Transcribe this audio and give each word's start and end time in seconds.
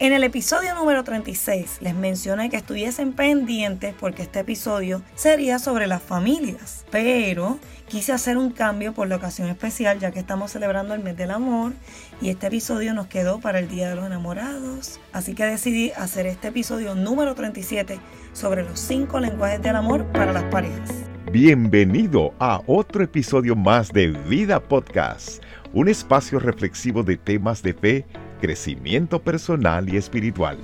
En 0.00 0.12
el 0.12 0.22
episodio 0.22 0.76
número 0.76 1.02
36 1.02 1.78
les 1.80 1.92
mencioné 1.92 2.50
que 2.50 2.56
estuviesen 2.56 3.14
pendientes 3.14 3.96
porque 3.98 4.22
este 4.22 4.38
episodio 4.38 5.02
sería 5.16 5.58
sobre 5.58 5.88
las 5.88 6.00
familias, 6.00 6.86
pero 6.92 7.58
quise 7.88 8.12
hacer 8.12 8.36
un 8.36 8.52
cambio 8.52 8.94
por 8.94 9.08
la 9.08 9.16
ocasión 9.16 9.48
especial 9.48 9.98
ya 9.98 10.12
que 10.12 10.20
estamos 10.20 10.52
celebrando 10.52 10.94
el 10.94 11.02
mes 11.02 11.16
del 11.16 11.32
amor 11.32 11.72
y 12.20 12.28
este 12.28 12.46
episodio 12.46 12.94
nos 12.94 13.08
quedó 13.08 13.40
para 13.40 13.58
el 13.58 13.68
Día 13.68 13.88
de 13.88 13.96
los 13.96 14.06
Enamorados, 14.06 15.00
así 15.12 15.34
que 15.34 15.44
decidí 15.44 15.90
hacer 15.96 16.26
este 16.26 16.48
episodio 16.48 16.94
número 16.94 17.34
37 17.34 17.98
sobre 18.32 18.62
los 18.62 18.78
5 18.78 19.18
lenguajes 19.18 19.60
del 19.62 19.74
amor 19.74 20.06
para 20.12 20.32
las 20.32 20.44
parejas. 20.44 20.92
Bienvenido 21.32 22.32
a 22.38 22.62
otro 22.68 23.02
episodio 23.02 23.56
más 23.56 23.92
de 23.92 24.12
Vida 24.28 24.60
Podcast, 24.60 25.42
un 25.72 25.88
espacio 25.88 26.38
reflexivo 26.38 27.02
de 27.02 27.16
temas 27.16 27.64
de 27.64 27.74
fe 27.74 28.06
crecimiento 28.38 29.20
personal 29.20 29.92
y 29.92 29.96
espiritual. 29.96 30.58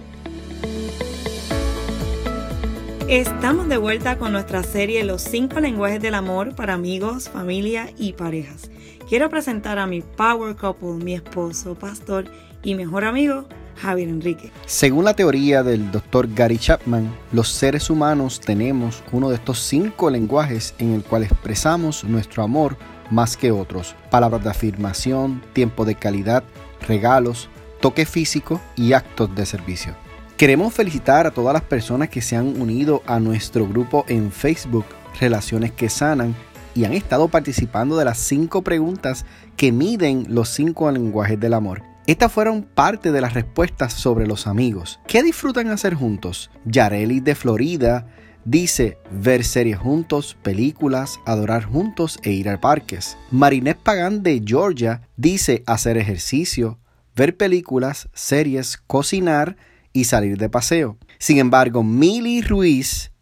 Estamos 3.08 3.68
de 3.68 3.76
vuelta 3.76 4.16
con 4.16 4.32
nuestra 4.32 4.62
serie 4.62 5.04
Los 5.04 5.20
cinco 5.20 5.60
lenguajes 5.60 6.00
del 6.00 6.14
amor 6.14 6.54
para 6.54 6.72
amigos, 6.72 7.28
familia 7.28 7.90
y 7.98 8.14
parejas. 8.14 8.70
Quiero 9.08 9.28
presentar 9.28 9.78
a 9.78 9.86
mi 9.86 10.00
power 10.00 10.56
couple, 10.56 11.04
mi 11.04 11.12
esposo, 11.12 11.74
pastor 11.74 12.24
y 12.62 12.74
mejor 12.74 13.04
amigo, 13.04 13.44
Javier 13.76 14.08
Enrique. 14.08 14.50
Según 14.64 15.04
la 15.04 15.14
teoría 15.14 15.62
del 15.62 15.90
doctor 15.90 16.32
Gary 16.32 16.56
Chapman, 16.56 17.14
los 17.30 17.48
seres 17.48 17.90
humanos 17.90 18.40
tenemos 18.40 19.04
uno 19.12 19.28
de 19.28 19.34
estos 19.34 19.58
cinco 19.58 20.08
lenguajes 20.08 20.74
en 20.78 20.94
el 20.94 21.02
cual 21.02 21.24
expresamos 21.24 22.04
nuestro 22.04 22.42
amor 22.42 22.78
más 23.10 23.36
que 23.36 23.52
otros. 23.52 23.94
Palabras 24.10 24.42
de 24.44 24.50
afirmación, 24.50 25.42
tiempo 25.52 25.84
de 25.84 25.94
calidad, 25.94 26.42
regalos, 26.88 27.50
toque 27.84 28.06
físico 28.06 28.62
y 28.76 28.94
actos 28.94 29.34
de 29.34 29.44
servicio. 29.44 29.94
Queremos 30.38 30.72
felicitar 30.72 31.26
a 31.26 31.32
todas 31.32 31.52
las 31.52 31.64
personas 31.64 32.08
que 32.08 32.22
se 32.22 32.34
han 32.34 32.58
unido 32.58 33.02
a 33.04 33.20
nuestro 33.20 33.68
grupo 33.68 34.06
en 34.08 34.32
Facebook 34.32 34.86
Relaciones 35.20 35.70
que 35.70 35.90
Sanan 35.90 36.34
y 36.74 36.86
han 36.86 36.94
estado 36.94 37.28
participando 37.28 37.98
de 37.98 38.06
las 38.06 38.16
cinco 38.16 38.62
preguntas 38.62 39.26
que 39.58 39.70
miden 39.70 40.24
los 40.30 40.48
cinco 40.48 40.90
lenguajes 40.90 41.38
del 41.38 41.52
amor. 41.52 41.82
Estas 42.06 42.32
fueron 42.32 42.62
parte 42.62 43.12
de 43.12 43.20
las 43.20 43.34
respuestas 43.34 43.92
sobre 43.92 44.26
los 44.26 44.46
amigos. 44.46 44.98
¿Qué 45.06 45.22
disfrutan 45.22 45.68
hacer 45.68 45.92
juntos? 45.92 46.50
Yareli 46.64 47.20
de 47.20 47.34
Florida 47.34 48.06
dice 48.46 48.96
ver 49.10 49.44
series 49.44 49.76
juntos, 49.76 50.38
películas, 50.42 51.20
adorar 51.26 51.64
juntos 51.64 52.18
e 52.22 52.30
ir 52.30 52.48
a 52.48 52.58
parques. 52.58 53.18
Marinette 53.30 53.82
Pagan 53.82 54.22
de 54.22 54.42
Georgia 54.42 55.02
dice 55.18 55.62
hacer 55.66 55.98
ejercicio, 55.98 56.78
ver 57.14 57.36
películas, 57.36 58.08
series, 58.12 58.76
cocinar 58.86 59.56
y 59.92 60.04
salir 60.04 60.38
de 60.38 60.48
paseo. 60.48 60.98
Sin 61.18 61.38
embargo, 61.38 61.82
Mili 61.82 62.42
Ruiz 62.42 63.12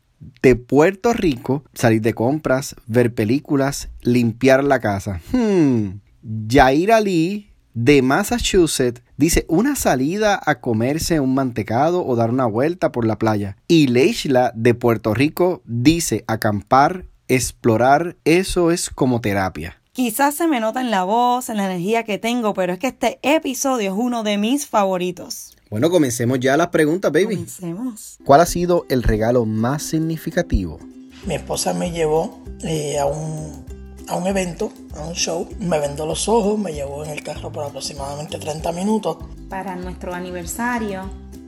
de 0.42 0.56
Puerto 0.56 1.12
Rico, 1.12 1.64
salir 1.74 2.00
de 2.00 2.14
compras, 2.14 2.76
ver 2.86 3.14
películas, 3.14 3.90
limpiar 4.02 4.64
la 4.64 4.80
casa. 4.80 5.20
Hmm. 5.32 6.00
Jair 6.48 6.92
Ali 6.92 7.52
de 7.74 8.02
Massachusetts 8.02 9.02
dice 9.16 9.44
una 9.48 9.76
salida 9.76 10.40
a 10.44 10.60
comerse 10.60 11.20
un 11.20 11.34
mantecado 11.34 12.06
o 12.06 12.16
dar 12.16 12.30
una 12.30 12.46
vuelta 12.46 12.92
por 12.92 13.06
la 13.06 13.18
playa. 13.18 13.56
Y 13.66 13.88
Leishla 13.88 14.52
de 14.54 14.74
Puerto 14.74 15.14
Rico 15.14 15.62
dice 15.64 16.24
acampar, 16.26 17.06
explorar, 17.28 18.16
eso 18.24 18.70
es 18.70 18.90
como 18.90 19.20
terapia. 19.20 19.81
Quizás 19.94 20.34
se 20.36 20.48
me 20.48 20.58
nota 20.58 20.80
en 20.80 20.90
la 20.90 21.04
voz, 21.04 21.50
en 21.50 21.58
la 21.58 21.66
energía 21.66 22.02
que 22.02 22.16
tengo, 22.16 22.54
pero 22.54 22.72
es 22.72 22.78
que 22.78 22.86
este 22.86 23.18
episodio 23.20 23.92
es 23.92 23.98
uno 23.98 24.22
de 24.22 24.38
mis 24.38 24.66
favoritos. 24.66 25.54
Bueno, 25.68 25.90
comencemos 25.90 26.40
ya 26.40 26.56
las 26.56 26.68
preguntas, 26.68 27.12
baby. 27.12 27.34
Comencemos. 27.34 28.16
¿Cuál 28.24 28.40
ha 28.40 28.46
sido 28.46 28.86
el 28.88 29.02
regalo 29.02 29.44
más 29.44 29.82
significativo? 29.82 30.80
Mi 31.26 31.34
esposa 31.34 31.74
me 31.74 31.90
llevó 31.90 32.42
eh, 32.64 32.98
a, 32.98 33.04
un, 33.04 33.66
a 34.08 34.16
un 34.16 34.26
evento, 34.26 34.72
a 34.96 35.04
un 35.04 35.12
show. 35.12 35.46
Me 35.60 35.78
vendó 35.78 36.06
los 36.06 36.26
ojos, 36.26 36.58
me 36.58 36.72
llevó 36.72 37.04
en 37.04 37.10
el 37.10 37.22
carro 37.22 37.52
por 37.52 37.64
aproximadamente 37.64 38.38
30 38.38 38.72
minutos. 38.72 39.18
Para 39.50 39.76
nuestro 39.76 40.14
aniversario, 40.14 41.02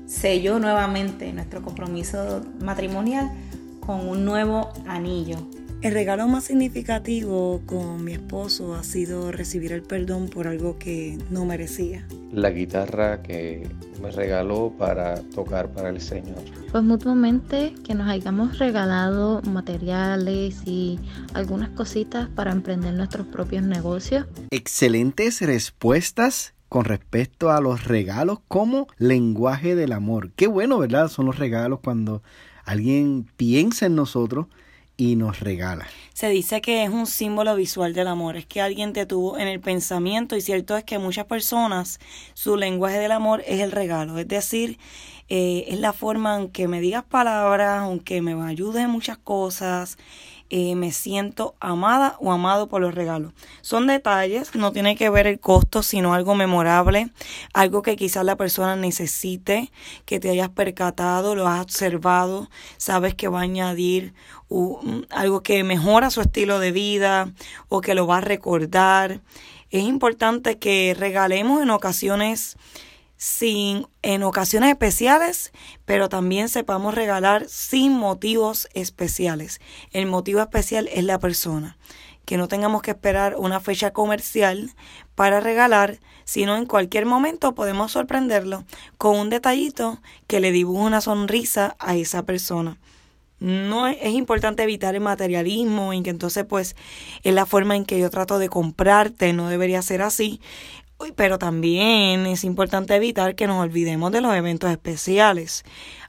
selló 0.06 0.58
nuevamente 0.58 1.32
nuestro 1.32 1.62
compromiso 1.62 2.42
matrimonial 2.60 3.32
con 3.80 4.06
un 4.06 4.26
nuevo 4.26 4.70
anillo 4.86 5.38
el 5.82 5.92
regalo 5.92 6.26
más 6.28 6.44
significativo 6.44 7.62
con 7.66 8.04
mi 8.04 8.12
esposo 8.12 8.74
ha 8.74 8.82
sido 8.82 9.32
recibir 9.32 9.72
el 9.72 9.82
perdón 9.82 10.28
por 10.28 10.46
algo 10.46 10.78
que 10.78 11.18
no 11.30 11.44
merecía. 11.44 12.06
La 12.32 12.50
guitarra 12.50 13.22
que 13.22 13.68
me 14.00 14.10
regaló 14.10 14.72
para 14.78 15.20
tocar 15.34 15.72
para 15.72 15.90
el 15.90 16.00
Señor. 16.00 16.42
Pues 16.72 16.82
mutuamente 16.82 17.74
que 17.84 17.94
nos 17.94 18.08
hayamos 18.08 18.58
regalado 18.58 19.42
materiales 19.42 20.62
y 20.66 20.98
algunas 21.32 21.70
cositas 21.70 22.28
para 22.28 22.52
emprender 22.52 22.94
nuestros 22.94 23.26
propios 23.26 23.62
negocios. 23.62 24.26
Excelentes 24.50 25.40
respuestas 25.40 26.54
con 26.68 26.86
respecto 26.86 27.52
a 27.52 27.60
los 27.60 27.84
regalos 27.84 28.40
como 28.48 28.88
lenguaje 28.98 29.76
del 29.76 29.92
amor. 29.92 30.32
Qué 30.32 30.48
bueno, 30.48 30.78
¿verdad? 30.78 31.08
Son 31.08 31.26
los 31.26 31.38
regalos 31.38 31.80
cuando 31.84 32.22
alguien 32.64 33.30
piensa 33.36 33.86
en 33.86 33.94
nosotros 33.94 34.46
y 34.96 35.16
nos 35.16 35.40
regala. 35.40 35.86
Se 36.12 36.28
dice 36.28 36.60
que 36.60 36.84
es 36.84 36.90
un 36.90 37.06
símbolo 37.06 37.56
visual 37.56 37.94
del 37.94 38.08
amor, 38.08 38.36
es 38.36 38.46
que 38.46 38.60
alguien 38.60 38.92
te 38.92 39.06
tuvo 39.06 39.38
en 39.38 39.48
el 39.48 39.60
pensamiento 39.60 40.36
y 40.36 40.40
cierto 40.40 40.76
es 40.76 40.84
que 40.84 40.98
muchas 40.98 41.26
personas 41.26 41.98
su 42.34 42.56
lenguaje 42.56 42.98
del 42.98 43.12
amor 43.12 43.42
es 43.46 43.60
el 43.60 43.72
regalo, 43.72 44.18
es 44.18 44.28
decir, 44.28 44.78
eh, 45.28 45.64
es 45.68 45.80
la 45.80 45.92
forma 45.92 46.36
en 46.36 46.48
que 46.50 46.68
me 46.68 46.80
digas 46.80 47.04
palabras, 47.04 47.80
aunque 47.80 48.20
me 48.22 48.40
ayudes 48.46 48.84
en 48.84 48.90
muchas 48.90 49.18
cosas, 49.18 49.98
eh, 50.56 50.76
me 50.76 50.92
siento 50.92 51.56
amada 51.58 52.16
o 52.20 52.30
amado 52.30 52.68
por 52.68 52.80
los 52.80 52.94
regalos. 52.94 53.32
Son 53.60 53.88
detalles, 53.88 54.54
no 54.54 54.70
tiene 54.70 54.94
que 54.94 55.10
ver 55.10 55.26
el 55.26 55.40
costo, 55.40 55.82
sino 55.82 56.14
algo 56.14 56.36
memorable, 56.36 57.10
algo 57.52 57.82
que 57.82 57.96
quizás 57.96 58.24
la 58.24 58.36
persona 58.36 58.76
necesite, 58.76 59.72
que 60.04 60.20
te 60.20 60.30
hayas 60.30 60.50
percatado, 60.50 61.34
lo 61.34 61.48
has 61.48 61.60
observado, 61.60 62.48
sabes 62.76 63.16
que 63.16 63.26
va 63.26 63.40
a 63.40 63.42
añadir 63.42 64.14
algo 65.10 65.42
que 65.42 65.64
mejora 65.64 66.10
su 66.10 66.20
estilo 66.20 66.60
de 66.60 66.70
vida 66.70 67.32
o 67.68 67.80
que 67.80 67.96
lo 67.96 68.06
va 68.06 68.18
a 68.18 68.20
recordar. 68.20 69.22
Es 69.70 69.82
importante 69.82 70.58
que 70.58 70.94
regalemos 70.96 71.64
en 71.64 71.70
ocasiones 71.70 72.56
sin 73.16 73.86
en 74.02 74.22
ocasiones 74.22 74.70
especiales, 74.70 75.52
pero 75.84 76.08
también 76.08 76.48
sepamos 76.48 76.94
regalar 76.94 77.46
sin 77.48 77.92
motivos 77.92 78.68
especiales. 78.74 79.60
El 79.92 80.06
motivo 80.06 80.40
especial 80.40 80.88
es 80.92 81.04
la 81.04 81.18
persona, 81.18 81.76
que 82.24 82.36
no 82.36 82.48
tengamos 82.48 82.82
que 82.82 82.92
esperar 82.92 83.36
una 83.36 83.60
fecha 83.60 83.92
comercial 83.92 84.72
para 85.14 85.40
regalar, 85.40 86.00
sino 86.24 86.56
en 86.56 86.66
cualquier 86.66 87.06
momento 87.06 87.54
podemos 87.54 87.92
sorprenderlo 87.92 88.64
con 88.98 89.16
un 89.16 89.30
detallito 89.30 90.00
que 90.26 90.40
le 90.40 90.52
dibuje 90.52 90.82
una 90.82 91.00
sonrisa 91.00 91.76
a 91.78 91.96
esa 91.96 92.24
persona. 92.24 92.78
No 93.40 93.88
es, 93.88 93.98
es, 94.00 94.14
importante 94.14 94.62
evitar 94.62 94.94
el 94.94 95.02
materialismo 95.02 95.92
en 95.92 96.02
que 96.02 96.10
entonces 96.10 96.46
pues 96.46 96.76
es 97.24 97.34
la 97.34 97.46
forma 97.46 97.76
en 97.76 97.84
que 97.84 97.98
yo 97.98 98.08
trato 98.08 98.38
de 98.38 98.48
comprarte, 98.48 99.32
no 99.32 99.48
debería 99.48 99.82
ser 99.82 100.02
así 100.02 100.40
pero 101.16 101.38
también 101.38 102.26
es 102.26 102.44
importante 102.44 102.94
evitar 102.94 103.34
que 103.34 103.46
nos 103.46 103.62
olvidemos 103.62 104.12
de 104.12 104.20
los 104.20 104.34
eventos 104.34 104.70
especiales. 104.70 105.64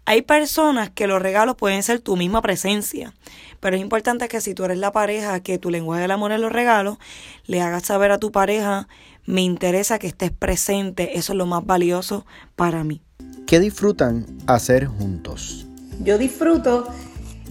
Hay 0.06 0.22
personas 0.22 0.90
que 0.90 1.07
los 1.07 1.22
regalos 1.22 1.56
pueden 1.56 1.84
ser 1.84 2.00
tu 2.00 2.16
misma 2.16 2.41
presencia, 2.41 3.13
pero 3.59 3.75
es 3.75 3.81
importante 3.81 4.28
que 4.28 4.41
si 4.41 4.53
tú 4.53 4.63
eres 4.63 4.78
la 4.78 4.91
pareja, 4.91 5.40
que 5.40 5.57
tu 5.57 5.72
lenguaje 5.72 6.03
del 6.03 6.12
amor 6.12 6.31
es 6.31 6.40
los 6.40 6.51
regalos, 6.51 6.97
le 7.45 7.62
hagas 7.62 7.84
saber 7.84 8.12
a 8.12 8.19
tu 8.19 8.31
pareja, 8.31 8.88
me 9.25 9.41
interesa 9.41 10.00
que 10.00 10.07
estés 10.07 10.31
presente, 10.31 11.18
eso 11.18 11.34
es 11.34 11.38
lo 11.38 11.45
más 11.45 11.66
valioso 11.66 12.25
para 12.56 12.84
mí. 12.84 13.01
¿Qué 13.47 13.59
disfrutan 13.59 14.25
hacer 14.48 14.86
juntos? 14.86 15.65
Yo 16.04 16.18
disfruto 16.18 16.88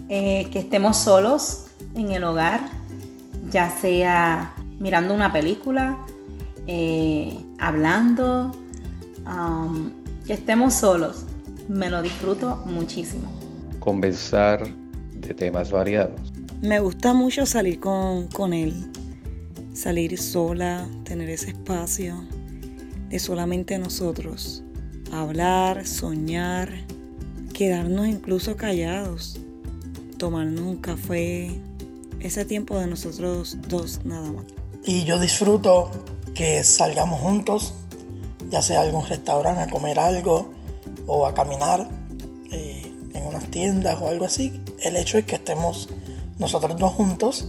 eh, 0.09 0.49
que 0.53 0.61
estemos 0.61 0.97
solos 0.97 1.67
en 1.95 2.13
el 2.13 2.25
hogar, 2.25 2.61
ya 3.51 3.71
sea 3.71 4.55
mirando 4.79 5.15
una 5.15 5.33
película, 5.33 5.99
eh, 6.67 7.39
hablando, 7.59 8.53
um, 9.27 9.91
que 10.27 10.35
estemos 10.35 10.75
solos. 10.75 11.25
Me 11.69 11.91
lo 11.91 12.03
disfruto 12.03 12.63
muchísimo. 12.67 13.31
Conversar 13.81 14.67
de 15.15 15.35
temas 15.35 15.71
variados. 15.71 16.33
Me 16.63 16.81
gusta 16.81 17.13
mucho 17.13 17.47
salir 17.47 17.81
con, 17.81 18.29
con 18.29 18.53
él, 18.53 18.91
salir 19.75 20.19
sola, 20.19 20.87
tener 21.05 21.29
ese 21.31 21.51
espacio 21.51 22.25
de 23.11 23.19
solamente 23.19 23.79
nosotros, 23.79 24.63
hablar, 25.13 25.87
soñar, 25.87 26.71
quedarnos 27.53 28.09
incluso 28.09 28.57
callados, 28.57 29.39
tomarnos 30.19 30.63
un 30.63 30.77
café, 30.79 31.51
ese 32.21 32.45
tiempo 32.45 32.79
de 32.79 32.87
nosotros 32.87 33.59
dos 33.69 34.01
nada 34.05 34.33
más. 34.33 34.45
Y 34.85 35.05
yo 35.05 35.21
disfruto 35.21 35.91
que 36.35 36.65
salgamos 36.65 37.21
juntos, 37.21 37.75
ya 38.51 38.61
sea 38.61 38.81
a 38.81 38.83
algún 38.83 39.07
restaurante 39.07 39.63
a 39.63 39.69
comer 39.69 39.99
algo, 39.99 40.53
o 41.07 41.27
a 41.27 41.35
caminar 41.35 41.89
eh, 42.51 42.93
en 43.15 43.27
unas 43.27 43.45
tiendas 43.51 44.01
o 44.01 44.09
algo 44.09 44.25
así. 44.25 44.61
El 44.83 44.97
hecho 44.97 45.19
es 45.19 45.25
que 45.25 45.37
estemos 45.37 45.89
nosotros 46.39 46.77
dos 46.79 46.93
juntos. 46.93 47.49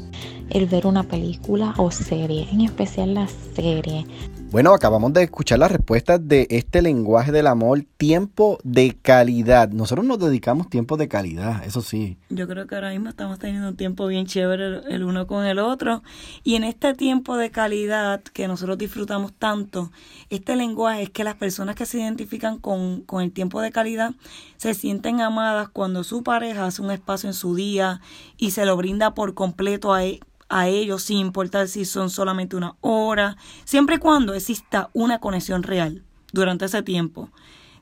El 0.50 0.68
ver 0.68 0.86
una 0.86 1.04
película 1.04 1.74
o 1.78 1.92
serie, 1.92 2.48
en 2.52 2.62
especial 2.62 3.14
la 3.14 3.28
serie. 3.56 4.06
Bueno, 4.52 4.74
acabamos 4.74 5.12
de 5.12 5.24
escuchar 5.24 5.60
las 5.60 5.72
respuestas 5.72 6.26
de 6.26 6.48
este 6.50 6.82
lenguaje 6.82 7.34
del 7.34 7.48
amor, 7.48 7.84
tiempo 7.98 8.58
de 8.64 8.96
calidad. 9.02 9.70
Nosotros 9.70 10.06
nos 10.06 10.20
dedicamos 10.20 10.70
tiempo 10.70 10.96
de 10.96 11.10
calidad, 11.10 11.66
eso 11.66 11.82
sí. 11.82 12.18
Yo 12.30 12.48
creo 12.48 12.66
que 12.66 12.76
ahora 12.76 12.92
mismo 12.92 13.10
estamos 13.10 13.38
teniendo 13.38 13.68
un 13.68 13.76
tiempo 13.76 14.08
bien 14.08 14.28
chévere 14.28 14.82
el, 14.88 15.04
uno 15.04 15.28
con 15.28 15.46
el 15.46 15.60
otro. 15.60 16.04
Y 16.44 16.56
en 16.56 16.64
este 16.64 16.94
tiempo 16.94 17.36
de 17.36 17.52
calidad 17.52 18.22
que 18.22 18.48
nosotros 18.48 18.78
disfrutamos 18.78 19.34
tanto, 19.34 19.92
este 20.30 20.56
lenguaje 20.56 21.04
es 21.04 21.10
que 21.10 21.26
las 21.26 21.36
personas 21.36 21.76
que 21.76 21.86
se 21.86 21.98
identifican 22.00 22.58
con, 22.60 23.02
con 23.02 23.24
el 23.24 23.34
tiempo 23.34 23.60
de 23.60 23.72
calidad 23.72 24.12
se 24.56 24.74
sienten 24.74 25.20
amadas 25.20 25.68
cuando 25.68 26.04
su 26.06 26.24
pareja 26.24 26.68
hace 26.68 26.82
un 26.82 26.92
espacio 26.92 27.28
en 27.28 27.34
su 27.34 27.56
día 27.56 28.00
y 28.38 28.52
se 28.52 28.66
lo 28.66 28.78
brinda 28.78 29.16
por 29.16 29.34
completo 29.34 29.94
a 29.94 30.06
él 30.06 30.22
a 30.50 30.68
ellos 30.68 31.04
sin 31.04 31.18
importar 31.18 31.68
si 31.68 31.86
son 31.86 32.10
solamente 32.10 32.56
una 32.56 32.76
hora, 32.82 33.38
siempre 33.64 33.96
y 33.96 34.00
cuando 34.00 34.34
exista 34.34 34.90
una 34.94 35.20
conexión 35.20 35.64
real 35.64 36.04
durante 36.32 36.66
ese 36.66 36.84
tiempo, 36.84 37.30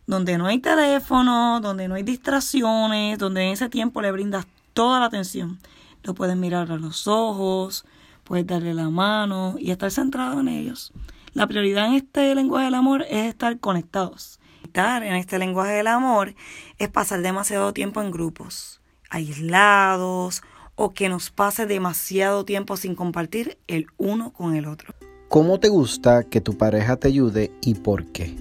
donde 0.07 0.37
no 0.37 0.47
hay 0.47 0.59
teléfono, 0.59 1.59
donde 1.61 1.87
no 1.87 1.95
hay 1.95 2.03
distracciones, 2.03 3.17
donde 3.17 3.43
en 3.43 3.53
ese 3.53 3.69
tiempo 3.69 4.01
le 4.01 4.11
brindas 4.11 4.45
toda 4.73 4.99
la 4.99 5.07
atención. 5.07 5.59
Lo 6.03 6.13
puedes 6.13 6.35
mirar 6.35 6.71
a 6.71 6.77
los 6.77 7.07
ojos, 7.07 7.85
puedes 8.23 8.45
darle 8.45 8.73
la 8.73 8.89
mano 8.89 9.55
y 9.57 9.71
estar 9.71 9.91
centrado 9.91 10.39
en 10.39 10.47
ellos. 10.47 10.91
La 11.33 11.47
prioridad 11.47 11.87
en 11.87 11.93
este 11.93 12.35
lenguaje 12.35 12.65
del 12.65 12.75
amor 12.75 13.03
es 13.09 13.27
estar 13.27 13.59
conectados. 13.59 14.39
Estar 14.63 15.03
en 15.03 15.15
este 15.15 15.39
lenguaje 15.39 15.71
del 15.73 15.87
amor 15.87 16.35
es 16.77 16.89
pasar 16.89 17.21
demasiado 17.21 17.73
tiempo 17.73 18.01
en 18.01 18.11
grupos, 18.11 18.81
aislados 19.09 20.41
o 20.75 20.93
que 20.93 21.09
nos 21.09 21.29
pase 21.29 21.65
demasiado 21.65 22.45
tiempo 22.45 22.77
sin 22.77 22.95
compartir 22.95 23.57
el 23.67 23.87
uno 23.97 24.31
con 24.33 24.55
el 24.55 24.65
otro. 24.65 24.93
¿Cómo 25.29 25.59
te 25.59 25.69
gusta 25.69 26.23
que 26.23 26.41
tu 26.41 26.57
pareja 26.57 26.97
te 26.97 27.07
ayude 27.07 27.51
y 27.61 27.75
por 27.75 28.05
qué? 28.11 28.35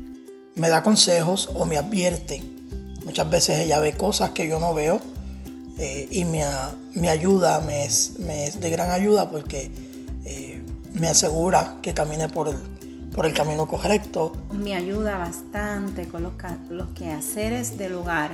Me 0.55 0.69
da 0.69 0.83
consejos 0.83 1.49
o 1.55 1.65
me 1.65 1.79
advierte. 1.79 2.43
Muchas 3.05 3.31
veces 3.31 3.61
ella 3.61 3.81
ve 3.81 3.95
cosas 3.95 4.31
que 4.31 4.47
yo 4.47 4.61
no 4.61 4.75
veo 4.75 5.01
eh, 5.79 6.07
y 6.11 6.25
me, 6.25 6.45
me, 6.95 7.09
ayuda, 7.09 7.61
me 7.61 7.85
es, 7.85 8.19
me 8.19 8.47
es, 8.47 8.61
de 8.61 8.71
gran 8.71 8.91
ayuda 8.91 9.31
porque 9.31 9.71
eh, 10.25 10.63
me 10.93 11.09
asegura 11.09 11.79
que 11.83 11.95
camine 11.95 12.29
por 12.29 12.49
el, 12.49 12.57
por 13.15 13.27
el 13.27 13.33
camino 13.33 13.67
correcto. 13.67 14.33
Me 14.53 14.75
ayuda 14.75 15.17
bastante 15.17 16.07
con 16.07 16.23
los, 16.23 16.35
los 16.69 16.89
quehaceres 16.91 17.79
del 17.79 17.95
hogar 17.95 18.33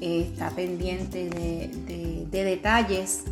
está 0.00 0.50
pendiente 0.50 1.28
de, 1.30 2.26
detalles. 2.44 3.24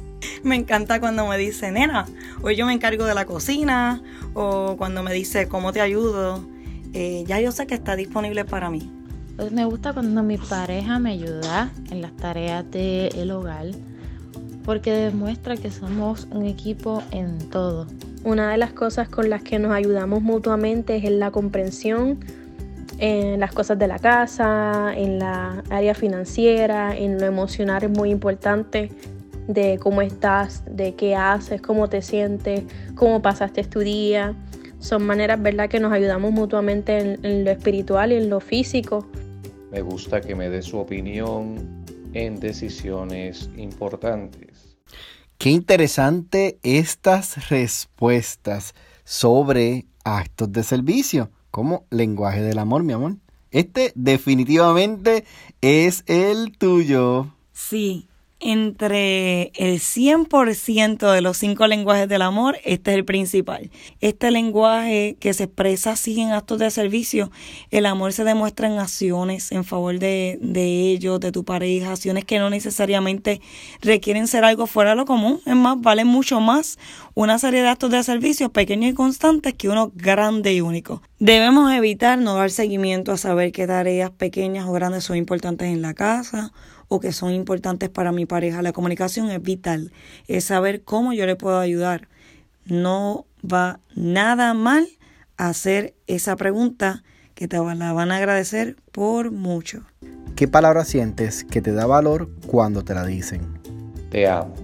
Me 0.42 0.56
encanta 0.56 1.00
cuando 1.00 1.26
me 1.26 1.36
dice, 1.36 1.70
nena, 1.70 2.06
hoy 2.42 2.56
yo 2.56 2.66
me 2.66 2.72
encargo 2.72 3.04
de 3.04 3.14
la 3.14 3.26
cocina, 3.26 4.02
o 4.34 4.76
cuando 4.76 5.02
me 5.02 5.12
dice, 5.12 5.48
¿cómo 5.48 5.72
te 5.72 5.80
ayudo? 5.80 6.44
Eh, 6.92 7.24
ya 7.26 7.40
yo 7.40 7.52
sé 7.52 7.66
que 7.66 7.74
está 7.74 7.96
disponible 7.96 8.44
para 8.44 8.70
mí. 8.70 8.90
Pues 9.36 9.52
me 9.52 9.64
gusta 9.64 9.92
cuando 9.92 10.22
mi 10.22 10.38
pareja 10.38 10.98
me 10.98 11.10
ayuda 11.12 11.72
en 11.90 12.02
las 12.02 12.16
tareas 12.16 12.70
del 12.70 13.30
hogar, 13.30 13.66
porque 14.64 14.92
demuestra 14.92 15.56
que 15.56 15.70
somos 15.70 16.28
un 16.30 16.46
equipo 16.46 17.02
en 17.10 17.38
todo. 17.50 17.86
Una 18.22 18.50
de 18.50 18.56
las 18.56 18.72
cosas 18.72 19.08
con 19.08 19.28
las 19.28 19.42
que 19.42 19.58
nos 19.58 19.72
ayudamos 19.72 20.22
mutuamente 20.22 20.96
es 20.96 21.04
en 21.04 21.18
la 21.18 21.30
comprensión 21.30 22.20
en 22.98 23.40
las 23.40 23.52
cosas 23.52 23.78
de 23.78 23.88
la 23.88 23.98
casa, 23.98 24.92
en 24.96 25.18
la 25.18 25.62
área 25.70 25.94
financiera, 25.94 26.96
en 26.96 27.18
lo 27.18 27.26
emocional 27.26 27.84
es 27.84 27.90
muy 27.90 28.10
importante 28.10 28.90
de 29.48 29.78
cómo 29.78 30.02
estás, 30.02 30.62
de 30.68 30.94
qué 30.94 31.16
haces, 31.16 31.60
cómo 31.60 31.88
te 31.88 32.02
sientes, 32.02 32.64
cómo 32.94 33.20
pasaste 33.22 33.64
tu 33.64 33.80
día. 33.80 34.34
Son 34.78 35.04
maneras, 35.06 35.40
¿verdad?, 35.40 35.68
que 35.68 35.80
nos 35.80 35.92
ayudamos 35.92 36.32
mutuamente 36.32 36.98
en, 36.98 37.24
en 37.24 37.44
lo 37.44 37.50
espiritual 37.50 38.12
y 38.12 38.16
en 38.16 38.30
lo 38.30 38.40
físico. 38.40 39.06
Me 39.70 39.82
gusta 39.82 40.20
que 40.20 40.34
me 40.34 40.48
dé 40.48 40.62
su 40.62 40.78
opinión 40.78 41.84
en 42.12 42.38
decisiones 42.38 43.50
importantes. 43.56 44.76
Qué 45.38 45.50
interesante 45.50 46.58
estas 46.62 47.50
respuestas 47.50 48.74
sobre 49.04 49.86
actos 50.04 50.52
de 50.52 50.62
servicio 50.62 51.30
como 51.54 51.86
lenguaje 51.90 52.42
del 52.42 52.58
amor, 52.58 52.82
mi 52.82 52.94
amor. 52.94 53.14
Este 53.52 53.92
definitivamente 53.94 55.24
es 55.60 56.02
el 56.08 56.58
tuyo. 56.58 57.32
Sí, 57.52 58.08
entre 58.44 59.52
el 59.54 59.80
100% 59.80 61.10
de 61.10 61.20
los 61.22 61.38
cinco 61.38 61.66
lenguajes 61.66 62.06
del 62.08 62.20
amor, 62.20 62.58
este 62.62 62.90
es 62.90 62.98
el 62.98 63.04
principal. 63.06 63.70
Este 64.02 64.30
lenguaje 64.30 65.16
que 65.18 65.32
se 65.32 65.44
expresa 65.44 65.92
así 65.92 66.20
en 66.20 66.32
actos 66.32 66.58
de 66.58 66.70
servicio, 66.70 67.30
el 67.70 67.86
amor 67.86 68.12
se 68.12 68.22
demuestra 68.22 68.68
en 68.68 68.78
acciones 68.78 69.50
en 69.50 69.64
favor 69.64 69.98
de, 69.98 70.38
de 70.42 70.90
ellos, 70.90 71.20
de 71.20 71.32
tu 71.32 71.44
pareja, 71.44 71.92
acciones 71.92 72.26
que 72.26 72.38
no 72.38 72.50
necesariamente 72.50 73.40
requieren 73.80 74.28
ser 74.28 74.44
algo 74.44 74.66
fuera 74.66 74.90
de 74.90 74.96
lo 74.96 75.06
común. 75.06 75.40
Es 75.46 75.56
más, 75.56 75.80
vale 75.80 76.04
mucho 76.04 76.38
más 76.40 76.78
una 77.14 77.38
serie 77.38 77.62
de 77.62 77.68
actos 77.68 77.90
de 77.90 78.02
servicio 78.02 78.52
pequeños 78.52 78.90
y 78.90 78.94
constantes 78.94 79.54
que 79.54 79.70
uno 79.70 79.90
grande 79.94 80.52
y 80.52 80.60
único. 80.60 81.00
Debemos 81.18 81.72
evitar 81.72 82.18
no 82.18 82.34
dar 82.34 82.50
seguimiento 82.50 83.10
a 83.10 83.16
saber 83.16 83.52
qué 83.52 83.66
tareas 83.66 84.10
pequeñas 84.10 84.66
o 84.66 84.72
grandes 84.72 85.04
son 85.04 85.16
importantes 85.16 85.68
en 85.68 85.80
la 85.80 85.94
casa 85.94 86.52
o 86.94 87.00
que 87.00 87.12
son 87.12 87.32
importantes 87.32 87.88
para 87.88 88.12
mi 88.12 88.24
pareja. 88.24 88.62
La 88.62 88.72
comunicación 88.72 89.28
es 89.30 89.42
vital, 89.42 89.92
es 90.28 90.44
saber 90.44 90.84
cómo 90.84 91.12
yo 91.12 91.26
le 91.26 91.34
puedo 91.34 91.58
ayudar. 91.58 92.08
No 92.66 93.26
va 93.44 93.80
nada 93.96 94.54
mal 94.54 94.86
hacer 95.36 95.94
esa 96.06 96.36
pregunta 96.36 97.02
que 97.34 97.48
te 97.48 97.56
la 97.56 97.92
van 97.92 98.12
a 98.12 98.16
agradecer 98.16 98.76
por 98.92 99.32
mucho. 99.32 99.82
¿Qué 100.36 100.46
palabra 100.46 100.84
sientes 100.84 101.42
que 101.42 101.60
te 101.60 101.72
da 101.72 101.86
valor 101.86 102.30
cuando 102.46 102.84
te 102.84 102.94
la 102.94 103.04
dicen? 103.04 103.40
Te 104.10 104.28
amo. 104.28 104.54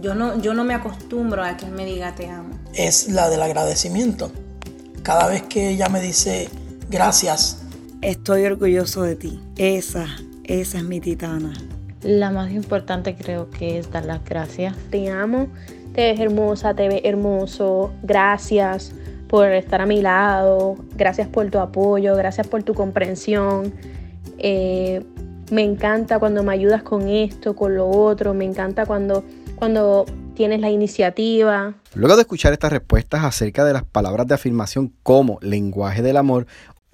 Yo 0.00 0.14
no, 0.14 0.40
yo 0.40 0.54
no 0.54 0.64
me 0.64 0.72
acostumbro 0.72 1.44
a 1.44 1.58
que 1.58 1.66
él 1.66 1.72
me 1.72 1.84
diga 1.84 2.14
te 2.14 2.28
amo. 2.28 2.58
Es 2.72 3.08
la 3.10 3.28
del 3.28 3.42
agradecimiento. 3.42 4.32
Cada 5.02 5.28
vez 5.28 5.42
que 5.42 5.68
ella 5.68 5.90
me 5.90 6.00
dice 6.00 6.48
gracias. 6.88 7.62
Estoy 8.00 8.44
orgulloso 8.44 9.02
de 9.02 9.16
ti. 9.16 9.40
Esa 9.56 10.06
esa 10.44 10.76
es 10.78 10.84
mi 10.84 11.00
titana. 11.00 11.54
La 12.04 12.30
más 12.30 12.52
importante 12.52 13.16
creo 13.16 13.48
que 13.48 13.78
es 13.78 13.90
dar 13.90 14.04
las 14.04 14.22
gracias. 14.24 14.76
Te 14.90 15.10
amo, 15.10 15.48
te 15.94 16.12
ves 16.12 16.20
hermosa, 16.20 16.74
te 16.74 16.86
ves 16.86 17.00
hermoso. 17.02 17.94
Gracias 18.02 18.92
por 19.26 19.48
estar 19.48 19.80
a 19.80 19.86
mi 19.86 20.02
lado. 20.02 20.76
Gracias 20.96 21.28
por 21.28 21.50
tu 21.50 21.58
apoyo, 21.58 22.14
gracias 22.14 22.46
por 22.46 22.62
tu 22.62 22.74
comprensión. 22.74 23.72
Eh, 24.36 25.02
me 25.50 25.62
encanta 25.62 26.18
cuando 26.18 26.42
me 26.42 26.52
ayudas 26.52 26.82
con 26.82 27.08
esto, 27.08 27.56
con 27.56 27.74
lo 27.74 27.88
otro. 27.88 28.34
Me 28.34 28.44
encanta 28.44 28.84
cuando, 28.84 29.24
cuando 29.54 30.04
tienes 30.34 30.60
la 30.60 30.68
iniciativa. 30.68 31.72
Luego 31.94 32.16
de 32.16 32.22
escuchar 32.22 32.52
estas 32.52 32.70
respuestas 32.70 33.24
acerca 33.24 33.64
de 33.64 33.72
las 33.72 33.84
palabras 33.84 34.26
de 34.26 34.34
afirmación 34.34 34.92
como 35.02 35.38
lenguaje 35.40 36.02
del 36.02 36.18
amor, 36.18 36.46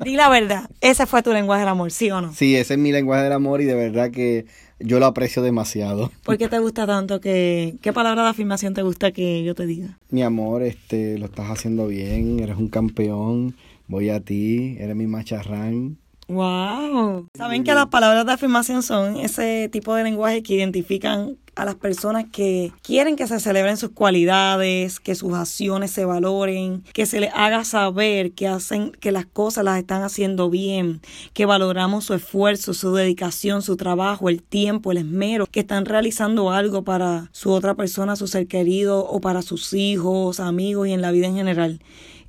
Di 0.03 0.17
la 0.17 0.31
verdad, 0.31 0.71
ese 0.81 1.05
fue 1.05 1.23
tu 1.23 1.31
lenguaje 1.31 1.61
del 1.61 1.69
amor, 1.69 1.91
¿sí 1.91 2.11
o 2.11 2.23
no? 2.23 2.33
Sí, 2.33 2.57
ese 2.57 2.75
es 2.75 2.81
mi 2.81 2.91
lenguaje 2.91 3.25
del 3.25 3.35
amor 3.35 3.61
y 3.61 3.67
de 3.67 3.75
verdad 3.75 4.11
que 4.11 4.47
yo 4.81 4.99
lo 4.99 5.07
aprecio 5.07 5.43
demasiado. 5.43 6.11
¿Por 6.25 6.39
qué 6.39 6.49
te 6.49 6.59
gusta 6.59 6.87
tanto? 6.87 7.21
que 7.21 7.77
¿Qué 7.81 7.93
palabra 7.93 8.25
de 8.25 8.31
afirmación 8.31 8.75
te 8.75 8.83
gusta 8.83 9.13
que 9.13 9.45
yo 9.45 9.55
te 9.55 9.67
diga? 9.67 9.99
Mi 10.11 10.23
amor, 10.23 10.63
este, 10.63 11.19
lo 11.19 11.27
estás 11.27 11.51
haciendo 11.51 11.87
bien, 11.87 12.41
eres 12.41 12.57
un 12.57 12.69
campeón, 12.69 13.55
voy 13.87 14.11
a 14.11 14.21
ti, 14.21 14.77
eres 14.79 14.97
mi 14.97 15.07
macharrán. 15.07 15.99
Wow. 16.31 17.27
Saben 17.37 17.65
que 17.65 17.75
las 17.75 17.89
palabras 17.89 18.25
de 18.25 18.33
afirmación 18.33 18.85
son 18.85 19.17
ese 19.17 19.69
tipo 19.73 19.97
de 19.97 20.05
lenguaje 20.05 20.45
que 20.45 20.55
identifican 20.55 21.37
a 21.57 21.65
las 21.65 21.75
personas 21.75 22.27
que 22.31 22.73
quieren 22.83 23.17
que 23.17 23.27
se 23.27 23.41
celebren 23.41 23.77
sus 23.77 23.91
cualidades, 23.91 25.01
que 25.01 25.17
sus 25.17 25.35
acciones 25.35 25.91
se 25.91 26.05
valoren, 26.05 26.85
que 26.93 27.05
se 27.05 27.19
les 27.19 27.33
haga 27.35 27.65
saber 27.65 28.31
que 28.31 28.47
hacen 28.47 28.93
que 28.93 29.11
las 29.11 29.27
cosas 29.27 29.65
las 29.65 29.79
están 29.79 30.03
haciendo 30.03 30.51
bien, 30.51 31.01
que 31.35 31.47
valoramos 31.47 32.05
su 32.05 32.15
esfuerzo, 32.15 32.75
su 32.75 32.95
dedicación, 32.95 33.63
su 33.63 33.77
trabajo, 33.77 34.29
el 34.29 34.41
tiempo, 34.41 34.93
el 34.93 34.99
esmero, 34.99 35.47
que 35.47 35.61
están 35.61 35.85
realizando 35.85 36.53
algo 36.53 36.85
para 36.85 37.29
su 37.33 37.51
otra 37.51 37.75
persona, 37.75 38.15
su 38.15 38.29
ser 38.29 38.47
querido 38.47 39.05
o 39.05 39.21
para 39.21 39.43
sus 39.43 39.73
hijos, 39.73 40.39
amigos 40.39 40.87
y 40.87 40.93
en 40.93 41.03
la 41.03 41.11
vida 41.11 41.27
en 41.27 41.35
general. 41.35 41.81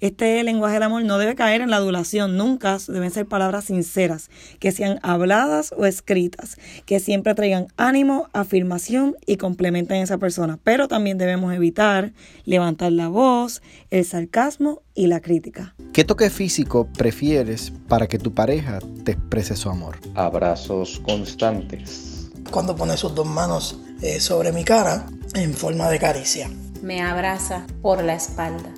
Este 0.01 0.43
lenguaje 0.43 0.73
del 0.73 0.83
amor 0.83 1.03
no 1.03 1.19
debe 1.19 1.35
caer 1.35 1.61
en 1.61 1.69
la 1.69 1.77
adulación, 1.77 2.35
nunca 2.35 2.79
deben 2.87 3.11
ser 3.11 3.27
palabras 3.27 3.65
sinceras, 3.65 4.31
que 4.57 4.71
sean 4.71 4.99
habladas 5.03 5.75
o 5.77 5.85
escritas, 5.85 6.57
que 6.87 6.99
siempre 6.99 7.35
traigan 7.35 7.67
ánimo, 7.77 8.27
afirmación 8.33 9.15
y 9.27 9.37
complementen 9.37 9.97
a 9.97 10.03
esa 10.03 10.17
persona. 10.17 10.57
Pero 10.63 10.87
también 10.87 11.19
debemos 11.19 11.53
evitar 11.53 12.13
levantar 12.45 12.91
la 12.91 13.09
voz, 13.09 13.61
el 13.91 14.03
sarcasmo 14.03 14.81
y 14.95 15.05
la 15.05 15.19
crítica. 15.19 15.75
¿Qué 15.93 16.03
toque 16.03 16.31
físico 16.31 16.87
prefieres 16.97 17.71
para 17.87 18.07
que 18.07 18.17
tu 18.17 18.33
pareja 18.33 18.79
te 19.03 19.11
exprese 19.11 19.55
su 19.55 19.69
amor? 19.69 19.99
Abrazos 20.15 20.99
constantes. 21.01 22.31
Cuando 22.49 22.75
pone 22.75 22.97
sus 22.97 23.13
dos 23.13 23.27
manos 23.27 23.77
eh, 24.01 24.19
sobre 24.19 24.51
mi 24.51 24.63
cara 24.63 25.05
en 25.35 25.53
forma 25.53 25.91
de 25.91 25.99
caricia. 25.99 26.49
Me 26.81 27.03
abraza 27.03 27.67
por 27.83 28.03
la 28.03 28.15
espalda. 28.15 28.73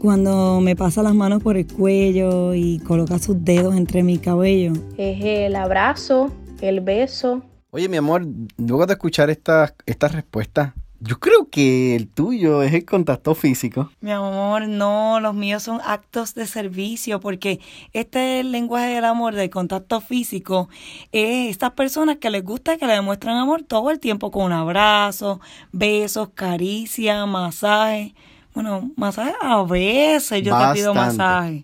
Cuando 0.00 0.60
me 0.60 0.76
pasa 0.76 1.02
las 1.02 1.14
manos 1.14 1.42
por 1.42 1.56
el 1.56 1.66
cuello 1.66 2.54
y 2.54 2.78
coloca 2.80 3.18
sus 3.18 3.44
dedos 3.44 3.74
entre 3.76 4.02
mi 4.02 4.18
cabello. 4.18 4.72
Es 4.96 5.24
el 5.24 5.56
abrazo, 5.56 6.30
el 6.60 6.80
beso. 6.80 7.42
Oye, 7.70 7.88
mi 7.88 7.96
amor, 7.96 8.26
luego 8.58 8.86
de 8.86 8.92
escuchar 8.92 9.30
estas 9.30 9.74
esta 9.86 10.08
respuestas, 10.08 10.72
yo 11.00 11.18
creo 11.18 11.48
que 11.50 11.94
el 11.94 12.08
tuyo 12.08 12.62
es 12.62 12.72
el 12.72 12.84
contacto 12.84 13.34
físico. 13.34 13.90
Mi 14.00 14.10
amor, 14.12 14.66
no, 14.66 15.20
los 15.20 15.34
míos 15.34 15.62
son 15.62 15.80
actos 15.84 16.34
de 16.34 16.46
servicio, 16.46 17.20
porque 17.20 17.60
este 17.92 18.42
lenguaje 18.44 18.94
del 18.94 19.04
amor, 19.04 19.34
del 19.34 19.50
contacto 19.50 20.00
físico, 20.00 20.68
es 21.12 21.50
estas 21.50 21.72
personas 21.72 22.16
que 22.16 22.30
les 22.30 22.42
gusta 22.42 22.78
que 22.78 22.86
le 22.86 22.94
demuestran 22.94 23.36
amor 23.36 23.62
todo 23.62 23.90
el 23.90 24.00
tiempo 24.00 24.30
con 24.30 24.44
un 24.44 24.52
abrazo, 24.52 25.40
besos, 25.72 26.30
caricia, 26.34 27.26
masaje. 27.26 28.14
Bueno, 28.56 28.90
masaje 28.96 29.34
a 29.38 29.62
veces 29.64 30.42
yo 30.42 30.56
te 30.56 30.72
pido 30.72 30.94
masaje. 30.94 31.62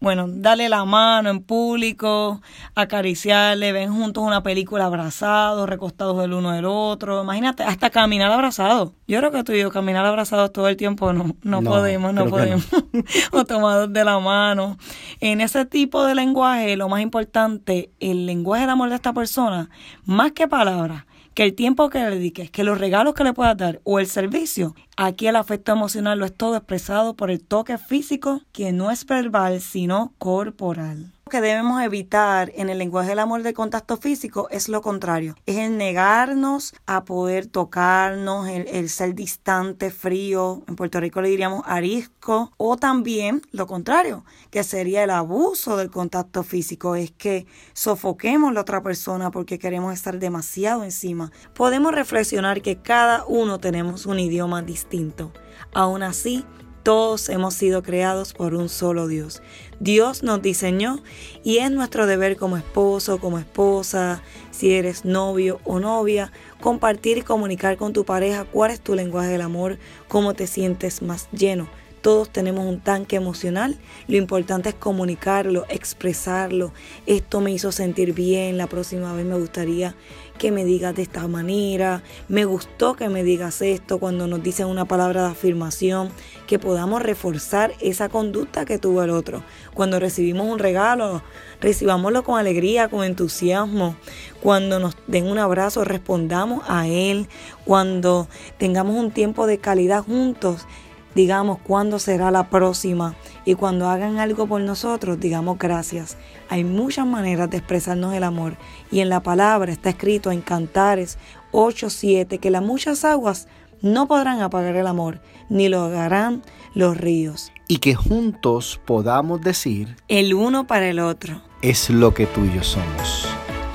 Bueno, 0.00 0.24
darle 0.26 0.70
la 0.70 0.86
mano 0.86 1.28
en 1.28 1.42
público, 1.42 2.40
acariciarle, 2.74 3.70
ven 3.72 3.92
juntos 3.92 4.24
una 4.24 4.42
película 4.42 4.86
abrazados, 4.86 5.68
recostados 5.68 6.24
el 6.24 6.32
uno 6.32 6.52
del 6.52 6.64
otro. 6.64 7.22
Imagínate, 7.22 7.64
hasta 7.64 7.90
caminar 7.90 8.32
abrazados. 8.32 8.92
Yo 9.06 9.18
creo 9.18 9.30
que 9.30 9.44
tú 9.44 9.52
y 9.52 9.60
yo 9.60 9.70
caminar 9.70 10.06
abrazados 10.06 10.54
todo 10.54 10.68
el 10.68 10.78
tiempo 10.78 11.12
no, 11.12 11.36
no, 11.42 11.60
podemos, 11.60 12.14
no 12.14 12.24
podemos. 12.24 12.66
o 13.30 13.44
tomados 13.44 13.92
de 13.92 14.02
la 14.02 14.18
mano. 14.18 14.78
En 15.20 15.42
ese 15.42 15.66
tipo 15.66 16.02
de 16.06 16.14
lenguaje, 16.14 16.78
lo 16.78 16.88
más 16.88 17.02
importante, 17.02 17.90
el 18.00 18.24
lenguaje 18.24 18.64
de 18.64 18.72
amor 18.72 18.88
de 18.88 18.94
esta 18.94 19.12
persona, 19.12 19.68
más 20.06 20.32
que 20.32 20.48
palabras, 20.48 21.04
que 21.34 21.44
el 21.44 21.54
tiempo 21.54 21.90
que 21.90 21.98
le 21.98 22.10
dediques, 22.10 22.50
que 22.50 22.64
los 22.64 22.78
regalos 22.78 23.14
que 23.14 23.24
le 23.24 23.32
puedas 23.32 23.56
dar 23.56 23.80
o 23.84 23.98
el 23.98 24.06
servicio, 24.06 24.74
aquí 24.96 25.26
el 25.26 25.36
afecto 25.36 25.72
emocional 25.72 26.18
lo 26.18 26.26
es 26.26 26.34
todo 26.34 26.56
expresado 26.56 27.14
por 27.14 27.30
el 27.30 27.42
toque 27.42 27.78
físico 27.78 28.42
que 28.52 28.72
no 28.72 28.90
es 28.90 29.06
verbal 29.06 29.60
sino 29.60 30.12
corporal 30.18 31.12
que 31.32 31.40
debemos 31.40 31.80
evitar 31.80 32.52
en 32.56 32.68
el 32.68 32.76
lenguaje 32.76 33.08
del 33.08 33.18
amor 33.18 33.42
de 33.42 33.54
contacto 33.54 33.96
físico 33.96 34.48
es 34.50 34.68
lo 34.68 34.82
contrario, 34.82 35.34
es 35.46 35.56
el 35.56 35.78
negarnos 35.78 36.74
a 36.84 37.04
poder 37.04 37.46
tocarnos, 37.46 38.50
el, 38.50 38.90
ser 38.90 39.14
distante, 39.14 39.90
frío, 39.90 40.62
en 40.68 40.76
Puerto 40.76 41.00
Rico 41.00 41.22
le 41.22 41.30
diríamos 41.30 41.62
arisco, 41.64 42.52
o 42.58 42.76
también 42.76 43.40
lo 43.50 43.66
contrario, 43.66 44.26
que 44.50 44.62
sería 44.62 45.04
el 45.04 45.10
abuso 45.10 45.78
del 45.78 45.90
contacto 45.90 46.42
físico, 46.42 46.96
es 46.96 47.12
que 47.12 47.46
sofoquemos 47.72 48.52
la 48.52 48.60
otra 48.60 48.82
persona 48.82 49.30
porque 49.30 49.58
queremos 49.58 49.94
estar 49.94 50.18
demasiado 50.18 50.84
encima. 50.84 51.32
Podemos 51.54 51.94
reflexionar 51.94 52.60
que 52.60 52.82
cada 52.82 53.24
uno 53.24 53.58
tenemos 53.58 54.04
un 54.04 54.18
idioma 54.18 54.60
distinto. 54.60 55.32
Aún 55.72 56.02
así, 56.02 56.44
todos 56.82 57.28
hemos 57.28 57.54
sido 57.54 57.82
creados 57.82 58.32
por 58.32 58.54
un 58.54 58.68
solo 58.68 59.06
Dios. 59.06 59.42
Dios 59.80 60.22
nos 60.22 60.42
diseñó 60.42 61.02
y 61.44 61.58
es 61.58 61.70
nuestro 61.70 62.06
deber 62.06 62.36
como 62.36 62.56
esposo, 62.56 63.18
como 63.18 63.38
esposa, 63.38 64.22
si 64.50 64.74
eres 64.74 65.04
novio 65.04 65.60
o 65.64 65.80
novia, 65.80 66.32
compartir 66.60 67.18
y 67.18 67.22
comunicar 67.22 67.76
con 67.76 67.92
tu 67.92 68.04
pareja 68.04 68.44
cuál 68.44 68.70
es 68.70 68.80
tu 68.80 68.94
lenguaje 68.94 69.28
del 69.28 69.42
amor, 69.42 69.78
cómo 70.08 70.34
te 70.34 70.46
sientes 70.46 71.02
más 71.02 71.28
lleno. 71.32 71.68
Todos 72.02 72.30
tenemos 72.30 72.66
un 72.66 72.80
tanque 72.80 73.14
emocional. 73.14 73.78
Lo 74.08 74.16
importante 74.16 74.70
es 74.70 74.74
comunicarlo, 74.74 75.64
expresarlo. 75.68 76.72
Esto 77.06 77.40
me 77.40 77.52
hizo 77.52 77.70
sentir 77.70 78.12
bien. 78.12 78.58
La 78.58 78.66
próxima 78.66 79.14
vez 79.14 79.24
me 79.24 79.38
gustaría 79.38 79.94
que 80.42 80.50
me 80.50 80.64
digas 80.64 80.96
de 80.96 81.02
esta 81.02 81.28
manera, 81.28 82.02
me 82.26 82.44
gustó 82.44 82.96
que 82.96 83.08
me 83.08 83.22
digas 83.22 83.62
esto 83.62 83.98
cuando 83.98 84.26
nos 84.26 84.42
dicen 84.42 84.66
una 84.66 84.86
palabra 84.86 85.22
de 85.22 85.30
afirmación, 85.30 86.10
que 86.48 86.58
podamos 86.58 87.00
reforzar 87.00 87.72
esa 87.80 88.08
conducta 88.08 88.64
que 88.64 88.78
tuvo 88.78 89.04
el 89.04 89.10
otro. 89.10 89.44
Cuando 89.72 90.00
recibimos 90.00 90.48
un 90.48 90.58
regalo, 90.58 91.22
recibámoslo 91.60 92.24
con 92.24 92.40
alegría, 92.40 92.88
con 92.88 93.04
entusiasmo. 93.04 93.94
Cuando 94.42 94.80
nos 94.80 94.96
den 95.06 95.26
un 95.26 95.38
abrazo, 95.38 95.84
respondamos 95.84 96.64
a 96.66 96.88
él. 96.88 97.28
Cuando 97.64 98.26
tengamos 98.58 98.96
un 98.96 99.12
tiempo 99.12 99.46
de 99.46 99.58
calidad 99.58 100.02
juntos, 100.02 100.66
digamos 101.14 101.58
cuándo 101.58 101.98
será 101.98 102.30
la 102.30 102.48
próxima 102.48 103.14
y 103.44 103.54
cuando 103.54 103.88
hagan 103.88 104.18
algo 104.18 104.46
por 104.46 104.60
nosotros, 104.60 105.20
digamos 105.20 105.58
gracias. 105.58 106.16
Hay 106.48 106.64
muchas 106.64 107.06
maneras 107.06 107.50
de 107.50 107.58
expresarnos 107.58 108.14
el 108.14 108.24
amor 108.24 108.56
y 108.90 109.00
en 109.00 109.08
la 109.08 109.22
palabra 109.22 109.72
está 109.72 109.90
escrito 109.90 110.30
en 110.30 110.40
Cantares 110.40 111.18
8:7 111.52 112.38
que 112.38 112.50
las 112.50 112.62
muchas 112.62 113.04
aguas 113.04 113.48
no 113.80 114.06
podrán 114.06 114.40
apagar 114.40 114.76
el 114.76 114.86
amor, 114.86 115.20
ni 115.48 115.68
lo 115.68 115.82
hagarán 115.82 116.42
los 116.74 116.96
ríos. 116.96 117.52
Y 117.68 117.78
que 117.78 117.94
juntos 117.94 118.80
podamos 118.86 119.40
decir, 119.40 119.96
el 120.08 120.34
uno 120.34 120.66
para 120.66 120.88
el 120.88 121.00
otro, 121.00 121.42
es 121.62 121.90
lo 121.90 122.14
que 122.14 122.26
tú 122.26 122.44
y 122.44 122.54
yo 122.54 122.62
somos. 122.62 123.28